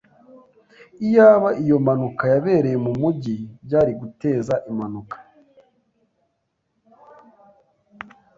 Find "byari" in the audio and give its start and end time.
3.65-3.91